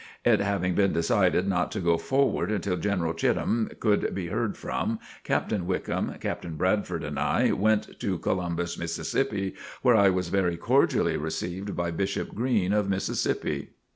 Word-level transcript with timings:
It 0.25 0.39
having 0.39 0.73
been 0.73 0.93
decided 0.93 1.47
not 1.47 1.69
to 1.73 1.79
go 1.79 1.99
forward 1.99 2.51
until 2.51 2.75
General 2.75 3.13
Cheatham 3.13 3.69
could 3.79 4.15
be 4.15 4.29
heard 4.29 4.57
from, 4.57 4.97
Captain 5.23 5.67
Wickham, 5.67 6.15
Captain 6.19 6.55
Bradford 6.55 7.03
and 7.03 7.19
I 7.19 7.51
went 7.51 7.87
on 7.87 7.95
to 7.99 8.17
Columbus, 8.17 8.79
Mississippi, 8.79 9.53
where 9.83 9.95
I 9.95 10.09
was 10.09 10.29
very 10.29 10.57
cordially 10.57 11.17
received 11.17 11.75
by 11.75 11.91
Bishop 11.91 12.29
Green 12.33 12.73
of 12.73 12.89
Mississippi. 12.89 13.73